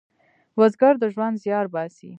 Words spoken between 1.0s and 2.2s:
ژوند زیار باسي